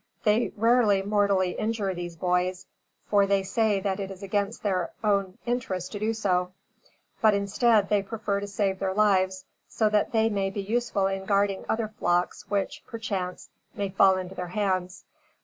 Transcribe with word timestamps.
They 0.23 0.51
rarely 0.57 1.03
mortally 1.03 1.51
injure 1.51 1.93
these 1.93 2.15
boys, 2.15 2.65
for 3.05 3.27
they 3.27 3.43
say 3.43 3.79
that 3.81 3.99
it 3.99 4.09
is 4.09 4.23
against 4.23 4.63
their 4.63 4.89
own 5.03 5.37
interest 5.45 5.91
to 5.91 5.99
do 5.99 6.11
so; 6.15 6.53
but 7.21 7.35
instead, 7.35 7.89
they 7.89 8.01
prefer 8.01 8.39
to 8.39 8.47
save 8.47 8.79
their 8.79 8.95
lives, 8.95 9.45
so 9.67 9.89
that 9.89 10.11
they 10.11 10.27
may 10.27 10.49
be 10.49 10.59
useful 10.63 11.05
in 11.05 11.25
guarding 11.25 11.65
other 11.69 11.87
flocks 11.99 12.49
which, 12.49 12.81
perchance, 12.87 13.49
may 13.75 13.89
fall 13.89 14.17
into 14.17 14.33
their 14.33 14.47
hands. 14.47 15.05